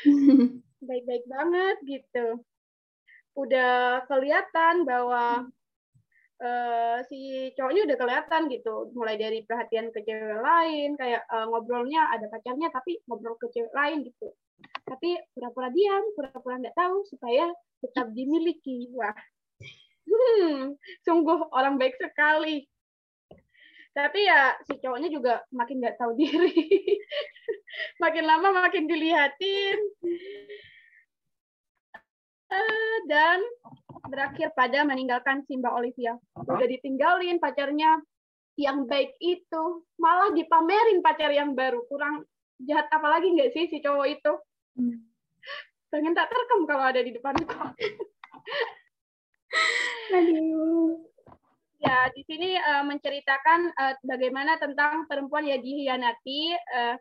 [0.89, 2.27] baik-baik banget gitu.
[3.37, 5.45] Udah kelihatan bahwa
[6.41, 12.09] eh, si cowoknya udah kelihatan gitu, mulai dari perhatian ke cewek lain, kayak eh, ngobrolnya
[12.17, 14.33] ada pacarnya tapi ngobrol ke cewek lain gitu.
[14.89, 17.53] Tapi pura-pura diam, pura-pura nggak tahu supaya
[17.85, 18.89] tetap dimiliki.
[18.97, 19.13] Wah,
[20.09, 22.65] hmm, sungguh orang baik sekali.
[23.97, 26.53] Tapi ya si cowoknya juga makin nggak tahu diri.
[28.05, 29.79] makin lama makin dilihatin.
[32.47, 33.41] Eh, dan
[34.05, 36.13] berakhir pada meninggalkan Simba Olivia.
[36.37, 38.05] Udah ditinggalin pacarnya
[38.61, 39.65] yang baik itu,
[39.97, 41.81] malah dipamerin pacar yang baru.
[41.89, 42.29] Kurang
[42.61, 44.33] jahat apa lagi nggak sih si cowok itu?
[45.89, 47.49] Pengen tak terekam kalau ada di depanku.
[50.13, 51.16] Aduh.
[51.87, 56.97] Ya, di sini eh, menceritakan eh, bagaimana tentang perempuan yang dihianati, eh,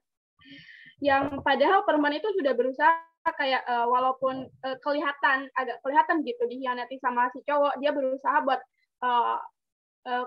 [1.02, 2.93] yang padahal perempuan itu sudah berusaha
[3.34, 8.62] kayak eh, walaupun eh, kelihatan agak kelihatan gitu dihianati sama si cowok, dia berusaha buat
[9.02, 9.38] eh,
[10.06, 10.26] eh,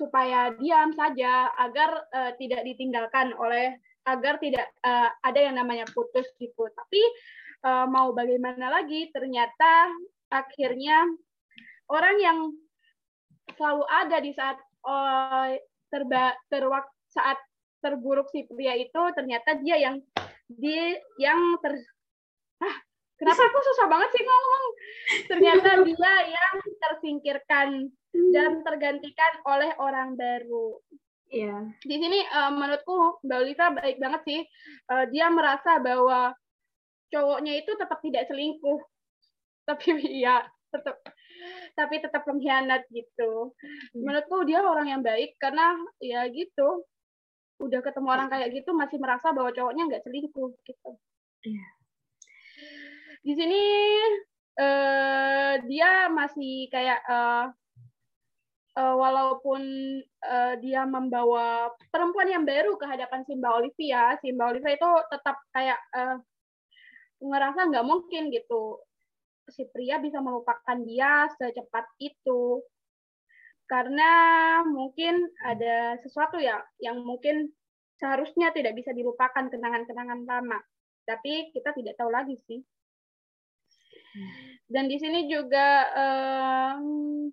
[0.00, 3.76] supaya diam saja agar eh, tidak ditinggalkan oleh
[4.08, 6.64] agar tidak eh, ada yang namanya putus gitu.
[6.64, 7.02] Tapi
[7.68, 9.92] eh, mau bagaimana lagi, ternyata
[10.32, 11.04] akhirnya
[11.92, 12.38] orang yang
[13.58, 15.52] selalu ada di saat uh,
[15.90, 17.36] terba terwak saat
[17.82, 19.96] terburuk si pria itu ternyata dia yang
[20.48, 21.74] di yang ter
[22.62, 22.76] ah
[23.18, 24.64] kenapa aku susah banget sih ngomong?
[25.28, 27.68] Ternyata dia yang tersingkirkan
[28.32, 30.78] dan tergantikan oleh orang baru.
[31.28, 31.60] Iya.
[31.84, 34.40] di sini uh, menurutku Mbak Olivia baik banget sih.
[34.88, 36.32] Uh, dia merasa bahwa
[37.12, 38.80] cowoknya itu tetap tidak selingkuh.
[39.68, 39.92] Tapi
[40.24, 40.40] ya
[40.72, 40.96] tetap
[41.78, 43.54] tapi tetap pengkhianat gitu.
[43.94, 46.86] Menurutku dia orang yang baik karena ya gitu.
[47.58, 50.90] Udah ketemu orang kayak gitu masih merasa bahwa cowoknya nggak selingkuh gitu.
[51.46, 51.66] Iya.
[53.22, 53.62] Di sini
[54.58, 57.46] eh, dia masih kayak eh,
[58.78, 59.62] eh, walaupun
[60.02, 65.78] eh, dia membawa perempuan yang baru ke hadapan Simba Olivia, Simba Olivia itu tetap kayak
[65.94, 66.16] eh,
[67.18, 68.78] ngerasa nggak mungkin gitu
[69.52, 72.62] si pria bisa melupakan dia secepat itu.
[73.68, 74.10] Karena
[74.64, 77.52] mungkin ada sesuatu ya yang mungkin
[78.00, 80.58] seharusnya tidak bisa dilupakan kenangan-kenangan lama.
[81.04, 82.60] Tapi kita tidak tahu lagi sih.
[84.68, 87.28] Dan di sini juga um,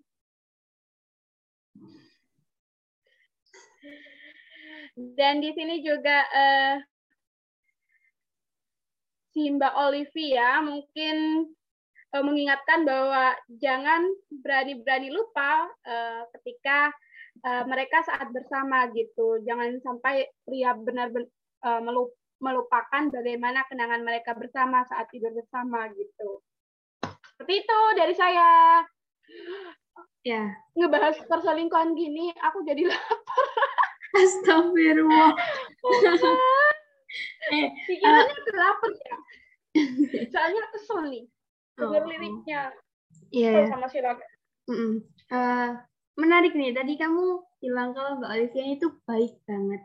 [4.95, 6.75] dan di sini juga uh,
[9.35, 11.47] si Mbak Olivia mungkin
[12.13, 16.93] mengingatkan bahwa jangan berani-berani lupa uh, ketika
[17.43, 19.41] uh, mereka saat bersama gitu.
[19.43, 21.27] Jangan sampai pria benar-benar
[21.65, 21.81] uh,
[22.39, 26.39] melupakan bagaimana kenangan mereka bersama saat tidur bersama gitu.
[27.35, 28.49] Seperti itu dari saya.
[30.23, 30.55] Ya.
[30.77, 33.47] Ngebahas perselingkuhan gini, aku jadi lapar.
[34.15, 35.35] Astagfirullah.
[37.51, 39.17] eh, Pikirannya uh, lapar ya.
[40.31, 41.27] Soalnya kesel nih
[41.75, 42.09] dengar Oh.
[42.09, 42.61] liriknya
[43.31, 43.51] Iya.
[43.51, 43.71] Kesel ya.
[43.71, 44.19] sama si Rock.
[44.71, 44.93] Mm-mm.
[45.31, 45.69] Eh,
[46.17, 46.71] menarik nih.
[46.73, 47.25] Tadi kamu
[47.61, 49.81] bilang kalau Mbak Olivia itu baik banget.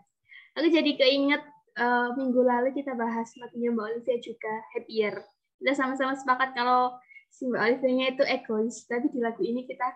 [0.58, 1.42] Aku jadi keinget
[1.78, 5.14] eh, minggu lalu kita bahas lagunya Mbak Olivia juga Happier.
[5.60, 6.94] Kita sama-sama sepakat kalau
[7.30, 9.86] si Mbak Olivia itu egois, tapi di lagu ini kita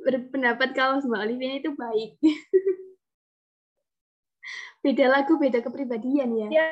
[0.00, 2.16] berpendapat kalau Mbak Olivia itu baik.
[4.84, 6.48] beda lagu, beda kepribadian ya.
[6.52, 6.68] Ya.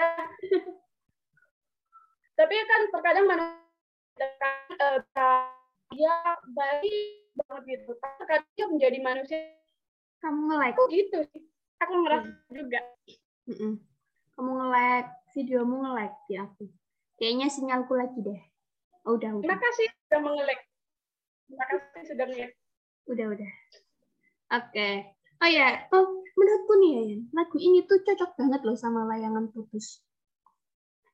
[2.37, 3.62] Tapi kan terkadang manusia uh,
[5.93, 6.15] dia
[6.53, 7.91] baik banget gitu.
[7.97, 9.41] Terkadang dia menjadi manusia
[10.23, 10.77] Kamu nge-like.
[10.79, 11.43] aku gitu sih.
[11.83, 12.81] Aku ngerasa juga.
[13.51, 13.73] Mm-mm.
[14.39, 16.65] Kamu nge-like videomu nge-lag di aku.
[17.19, 18.41] Kayaknya sinyalku lagi deh.
[19.03, 19.43] Oh, udah, udah.
[19.43, 20.61] Terima kasih sudah mengelek.
[21.51, 22.53] Terima kasih sudah mengelek.
[23.11, 23.51] Udah, udah.
[24.63, 24.89] Oke.
[25.43, 26.07] Oh ya, oh,
[26.39, 27.03] menurutku nih ya,
[27.35, 29.99] lagu ini tuh cocok banget loh sama layangan putus.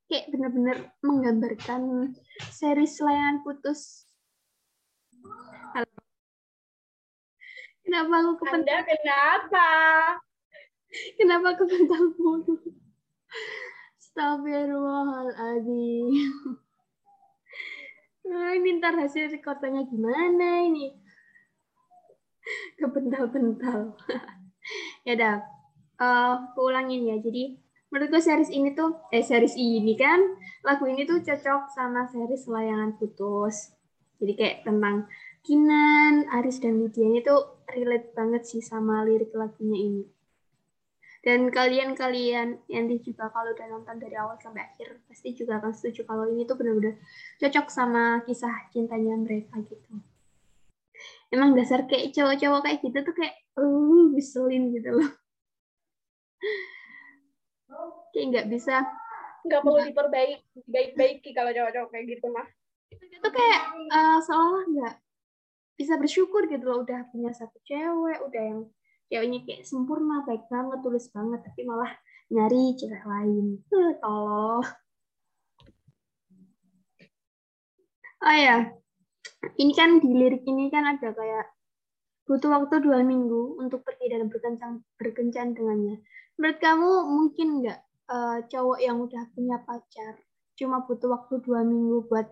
[0.09, 2.17] Kayak bener-bener menggambarkan
[2.49, 4.09] series layangan putus.
[5.77, 5.85] Halo.
[7.85, 8.73] Kenapa aku kepental?
[8.73, 9.69] Anda kenapa?
[11.21, 12.57] Kenapa aku kepental mulu?
[14.01, 16.57] Astagfirullahaladzim.
[18.33, 20.97] Nah, ini ntar hasil rekordannya gimana ini?
[22.81, 23.93] Kebental-bental.
[25.09, 25.45] ya dah,
[26.01, 27.21] uh, ulangin ya.
[27.21, 30.21] Jadi menurutku series ini tuh, eh series ini kan,
[30.65, 33.73] lagu ini tuh cocok sama series layangan putus.
[34.19, 35.07] Jadi kayak tentang
[35.47, 40.05] Kinan, Aris dan Lydia ini tuh relate banget sih sama lirik lagunya ini.
[41.25, 46.07] Dan kalian-kalian yang juga kalau udah nonton dari awal sampai akhir pasti juga akan setuju
[46.07, 47.01] kalau ini tuh benar-benar
[47.43, 49.99] cocok sama kisah cintanya mereka gitu.
[51.29, 55.11] Emang dasar kayak cowok-cowok kayak gitu tuh kayak uh ngeselin gitu loh.
[58.19, 58.83] Kayak nggak bisa
[59.47, 62.49] Nggak perlu diperbaiki, baik-baiki kalau cowok-cowok kayak gitu mah.
[62.89, 63.61] itu kayak
[63.95, 64.95] uh, seolah nggak
[65.79, 68.61] bisa bersyukur gitu loh udah punya satu cewek udah yang
[69.13, 71.93] ceweknya kayak sempurna baik banget tulis banget tapi malah
[72.35, 73.63] nyari cewek lain.
[73.71, 74.65] Eh, tolong.
[78.19, 78.75] Oh ya
[79.59, 81.47] ini kan di lirik ini kan ada kayak
[82.27, 86.03] butuh waktu dua minggu untuk pergi dan berkencan berkencan dengannya.
[86.37, 90.21] Menurut kamu mungkin nggak uh, cowok yang udah punya pacar
[90.59, 92.27] cuma butuh waktu dua minggu buat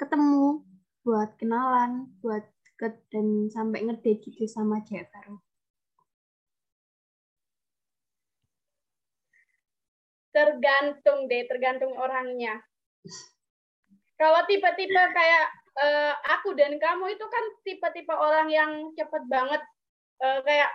[0.00, 0.64] ketemu
[1.04, 5.36] buat kenalan buat deket dan sampai ngedate gitu sama cewek baru
[10.28, 12.62] Tergantung deh, tergantung orangnya.
[14.14, 15.46] Kalau tipe-tipe kayak
[15.82, 19.58] uh, aku dan kamu itu kan tipe-tipe orang yang cepet banget
[20.22, 20.70] uh, kayak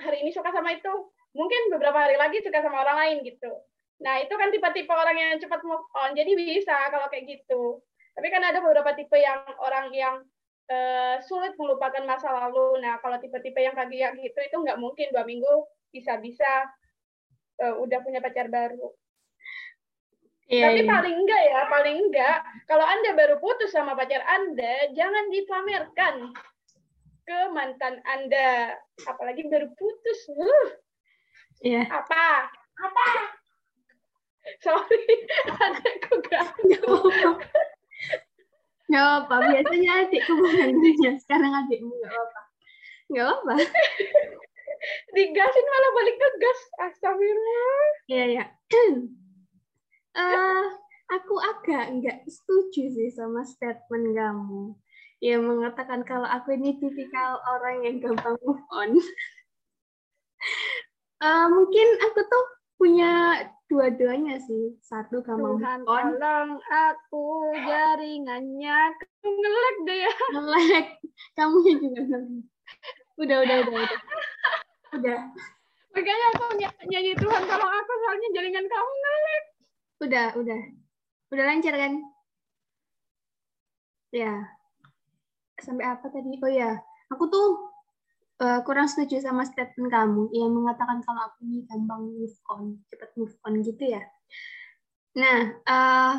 [0.00, 0.88] hari ini suka sama itu,
[1.34, 3.52] mungkin beberapa hari lagi suka sama orang lain gitu.
[4.00, 6.16] Nah, itu kan tipe-tipe orang yang cepat move on.
[6.16, 7.84] Jadi bisa kalau kayak gitu.
[8.16, 10.24] Tapi kan ada beberapa tipe yang orang yang
[10.72, 12.80] uh, sulit melupakan masa lalu.
[12.80, 16.48] Nah, kalau tipe-tipe yang kayak gitu itu nggak mungkin dua minggu bisa-bisa
[17.60, 18.90] uh, udah punya pacar baru.
[20.50, 20.90] Iya, Tapi iya.
[20.90, 26.14] paling enggak ya, paling enggak kalau Anda baru putus sama pacar Anda, jangan dipamerkan
[27.22, 28.74] ke mantan Anda.
[29.06, 30.18] Apalagi baru putus.
[30.34, 30.74] Uh,
[31.60, 31.84] Iya.
[31.92, 32.48] apa?
[32.80, 33.08] Apa?
[34.64, 35.04] Sorry,
[35.64, 36.96] adekku ganggu.
[38.90, 39.36] Nggak apa-apa.
[39.54, 41.10] Biasanya adikku mengganggunya.
[41.20, 42.40] Sekarang adikmu nggak apa-apa.
[43.12, 43.54] Nggak apa.
[45.14, 46.60] Digasin malah balik ngegas.
[46.88, 47.84] Astagfirullah.
[48.08, 48.44] Iya, iya.
[50.10, 50.64] Eh,
[51.06, 54.74] aku agak nggak setuju sih sama statement kamu
[55.22, 58.98] yang mengatakan kalau aku ini tipikal orang yang gampang move on.
[61.20, 62.44] Eh, mungkin aku tuh
[62.80, 64.72] punya dua-duanya sih.
[64.80, 67.26] Satu gampang Tuhan tolong aku
[67.60, 68.78] jaringannya
[69.20, 70.12] ngelek deh ya.
[70.34, 70.86] ngelek.
[71.36, 72.44] Kamu juga ngelek.
[73.20, 74.00] Udah, udah, udah, udah.
[74.90, 75.18] Udah,
[75.90, 79.42] Makanya aku ny- nyanyi Tuhan tolong aku soalnya jaringan kamu ngelek.
[80.00, 80.60] udah, udah.
[81.30, 81.92] Udah lancar kan?
[84.10, 84.56] Ya.
[85.60, 86.40] Sampai apa tadi?
[86.40, 86.80] Oh ya,
[87.12, 87.69] aku tuh
[88.40, 93.10] eh, kurang setuju sama statement kamu yang mengatakan kalau aku ini gampang move on, cepat
[93.20, 94.02] move on gitu ya.
[95.20, 96.14] Nah, eh,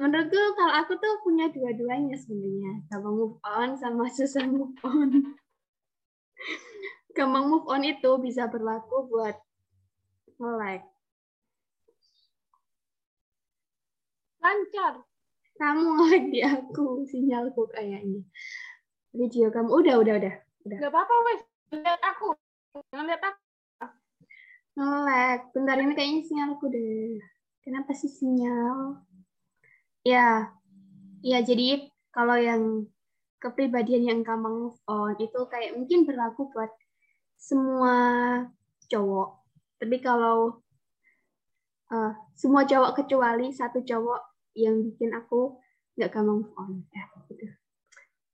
[0.00, 5.36] menurutku kalau aku tuh punya dua-duanya sebenarnya, gampang move on sama susah move on.
[7.12, 9.36] Gampang move on itu bisa berlaku buat
[10.40, 10.86] nge-like.
[14.40, 14.94] Lancar.
[15.58, 18.22] Kamu nge-like di aku, sinyalku kayaknya.
[19.12, 20.34] Video kamu, udah, udah, udah.
[20.68, 21.47] Gak apa-apa wes.
[21.68, 22.32] Lihat aku.
[22.92, 23.40] Jangan lihat aku.
[24.78, 25.40] Nge-lag.
[25.52, 27.20] Bentar ini kayaknya sinyalku deh.
[27.60, 29.04] Kenapa sih sinyal?
[30.06, 30.54] Ya,
[31.20, 32.88] ya jadi kalau yang
[33.38, 36.72] kepribadian yang gampang move on itu kayak mungkin berlaku buat
[37.36, 37.94] semua
[38.88, 39.28] cowok.
[39.78, 40.64] Tapi kalau
[41.92, 44.20] eh, semua cowok kecuali satu cowok
[44.56, 45.60] yang bikin aku
[46.00, 46.72] nggak gampang move on.
[46.94, 47.46] Ya, gitu.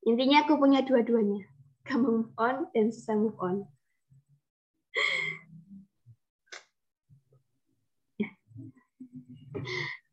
[0.04, 1.53] Intinya aku punya dua-duanya.
[1.88, 3.68] Gampang move on dan susah move on.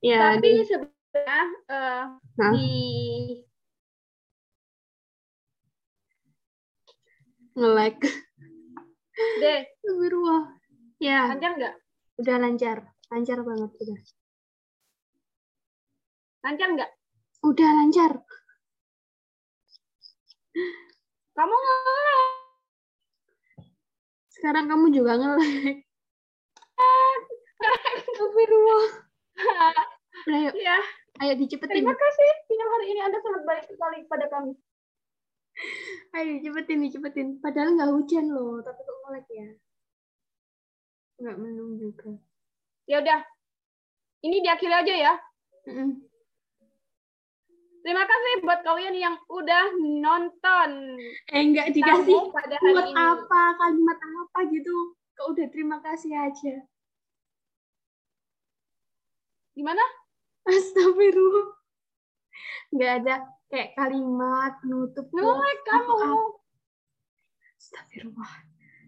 [0.01, 2.03] Ya, Tapi sebenarnya eh,
[2.41, 2.51] Hah?
[2.57, 2.73] di
[7.53, 8.01] nge-lag.
[8.01, 10.57] deh Astagfirullah.
[10.97, 11.75] Ya, lancar nggak?
[12.17, 12.77] udah lancar.
[13.13, 13.99] Lancar banget udah.
[16.41, 16.91] Lancar nggak?
[17.45, 18.11] Udah lancar.
[21.31, 22.29] Kamu ngelek.
[24.31, 25.87] Sekarang kamu juga ngelek.
[28.21, 28.85] Astagfirullah.
[30.27, 30.77] Udah yuk, ya,
[31.23, 31.81] ayo dicepetin.
[31.81, 32.29] terima kasih.
[32.45, 34.53] Sinyal hari ini Anda sangat baik sekali kepada kami.
[36.13, 37.27] Ayo dicepetin, dicepetin.
[37.39, 39.49] Padahal nggak hujan loh, tapi kok ngelek ya?
[41.21, 42.11] Nggak mendung juga.
[42.89, 43.21] Ya udah.
[44.21, 45.13] Ini diakhiri aja ya.
[45.69, 46.10] Mm-mm.
[47.81, 50.69] Terima kasih buat kalian yang udah nonton
[51.33, 52.97] Eh, nggak dikasih pada hari buat ini.
[52.97, 54.75] apa, kalimat apa gitu.
[55.17, 56.61] Kok udah terima kasih aja.
[59.51, 59.81] Gimana?
[60.45, 61.47] Astagfirullah.
[62.71, 63.15] Nggak ada
[63.49, 65.05] kayak kalimat penutup.
[65.11, 66.21] Ngelek kamu.
[67.57, 68.33] Astagfirullah.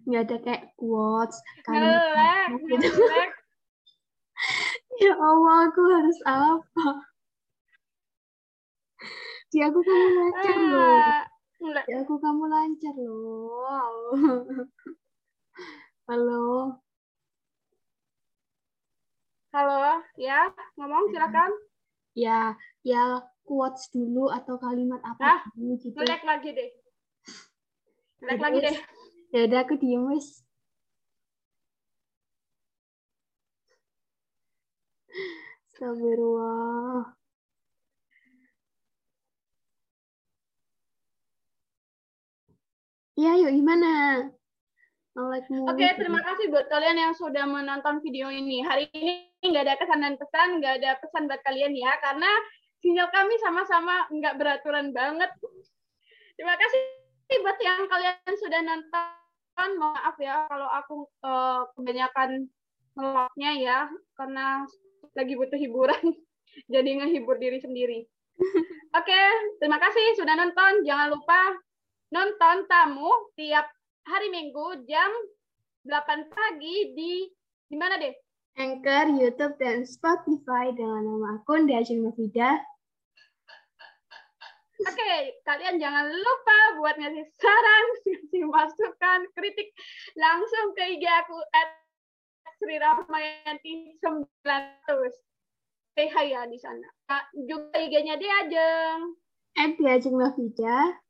[0.04, 2.90] Nggak ada kayak quotes, Ngelek, gitu.
[2.94, 3.32] ngelek.
[4.94, 6.86] Ya Allah, aku harus apa?
[9.54, 10.98] Di aku kamu lancar loh.
[10.98, 11.24] Ah,
[11.62, 11.86] ngelek.
[11.86, 14.10] Di aku kamu lancar loh.
[16.10, 16.82] Halo.
[19.54, 21.54] Halo, ya, ngomong silakan.
[22.18, 25.40] Ya, ya quotes dulu atau kalimat apa Hah?
[25.54, 26.02] dulu gitu.
[26.02, 26.70] Ngelek lagi deh.
[28.26, 28.78] Udah, lagi deh.
[29.38, 30.42] Ya udah aku diem wis.
[35.78, 37.22] Astagfirullah.
[43.14, 43.92] Iya, yuk gimana?
[45.14, 45.70] Mulu.
[45.70, 48.66] Oke, terima kasih buat kalian yang sudah menonton video ini.
[48.66, 52.32] Hari ini nggak ada kesan dan pesan, nggak ada pesan buat kalian ya, karena
[52.82, 55.30] sinyal kami sama-sama nggak beraturan banget.
[56.34, 56.82] Terima kasih
[57.46, 59.70] buat yang kalian sudah nonton.
[59.78, 62.50] Maaf ya kalau aku eh, kebanyakan
[62.98, 63.80] ngeloknya ya,
[64.18, 64.66] karena
[65.14, 66.02] lagi butuh hiburan.
[66.74, 68.02] Jadi ngehibur diri sendiri.
[68.98, 69.22] Oke,
[69.62, 70.82] terima kasih sudah nonton.
[70.82, 71.54] Jangan lupa
[72.14, 73.66] nonton tamu tiap
[74.06, 75.10] hari Minggu jam
[75.90, 77.26] 8 pagi di
[77.66, 78.14] di mana deh?
[78.54, 82.62] Anchor, YouTube, dan Spotify dengan nama akun Diajeng Mafida.
[84.84, 89.74] Oke, kalian jangan lupa buat ngasih saran, ngasih masukan, kritik
[90.14, 91.70] langsung ke IG aku at
[92.62, 95.98] Sri Rahmayanti 900.
[95.98, 96.86] Say hi ya di sana.
[97.10, 99.18] Nah, juga IG-nya dia Ajeng.
[99.58, 101.02] At Diajeng Mafida.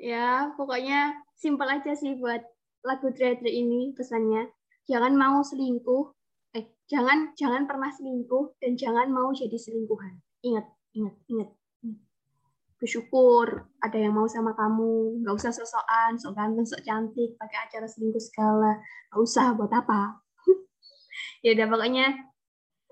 [0.00, 2.40] Ya, pokoknya simpel aja sih buat
[2.80, 4.48] lagu Dre Dre ini pesannya.
[4.88, 6.16] Jangan mau selingkuh.
[6.56, 10.24] Eh, jangan jangan pernah selingkuh dan jangan mau jadi selingkuhan.
[10.40, 11.50] Ingat, ingat, ingat.
[12.80, 15.20] Bersyukur ada yang mau sama kamu.
[15.20, 18.80] Nggak usah sosokan, sok ganteng, sok cantik, pakai acara selingkuh segala.
[19.12, 20.16] Nggak usah, buat apa?
[21.44, 22.06] ya udah pokoknya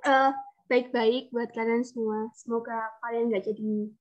[0.05, 0.31] eh,
[0.69, 2.29] baik-baik buat kalian semua.
[2.37, 3.97] Semoga kalian nggak jadi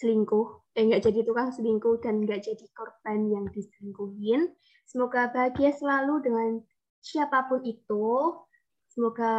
[0.00, 4.46] selingkuh, eh nggak jadi tukang selingkuh dan nggak jadi korban yang diselingkuhin.
[4.86, 6.62] Semoga bahagia selalu dengan
[7.02, 8.38] siapa pun itu.
[8.86, 9.34] Semoga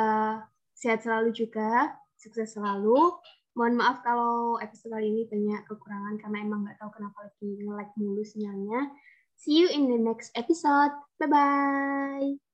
[0.76, 3.16] sehat selalu juga, sukses selalu.
[3.56, 7.90] Mohon maaf kalau episode kali ini banyak kekurangan karena emang nggak tahu kenapa lagi nge-lag
[7.96, 8.92] mulu sinyalnya.
[9.40, 10.92] See you in the next episode.
[11.24, 12.49] Bye-bye.